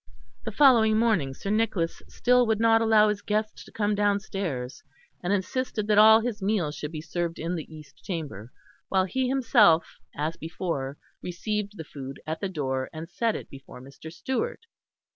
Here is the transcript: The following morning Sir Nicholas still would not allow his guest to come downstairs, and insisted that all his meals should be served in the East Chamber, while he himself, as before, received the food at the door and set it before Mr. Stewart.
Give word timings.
The 0.45 0.51
following 0.51 0.97
morning 0.97 1.35
Sir 1.35 1.51
Nicholas 1.51 2.01
still 2.07 2.47
would 2.47 2.59
not 2.59 2.81
allow 2.81 3.09
his 3.09 3.21
guest 3.21 3.59
to 3.65 3.71
come 3.71 3.93
downstairs, 3.93 4.81
and 5.23 5.31
insisted 5.31 5.85
that 5.85 5.99
all 5.99 6.21
his 6.21 6.41
meals 6.41 6.73
should 6.73 6.91
be 6.91 7.01
served 7.01 7.37
in 7.37 7.53
the 7.53 7.71
East 7.71 8.03
Chamber, 8.03 8.51
while 8.89 9.05
he 9.05 9.27
himself, 9.29 9.97
as 10.15 10.37
before, 10.37 10.97
received 11.21 11.77
the 11.77 11.83
food 11.83 12.19
at 12.25 12.39
the 12.41 12.49
door 12.49 12.89
and 12.91 13.11
set 13.11 13.35
it 13.35 13.47
before 13.47 13.79
Mr. 13.79 14.11
Stewart. 14.11 14.61